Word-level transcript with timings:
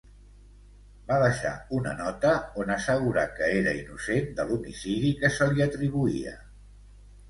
Va 1.11 1.17
deixar 1.23 1.51
una 1.81 1.93
nota 1.99 2.33
on 2.63 2.75
assegurà 2.77 3.29
que 3.37 3.53
era 3.61 3.77
innocent 3.83 4.35
de 4.43 4.51
l'homicidi 4.51 5.17
que 5.25 5.35
se 5.41 5.53
li 5.57 5.71
atribuïa. 5.71 6.39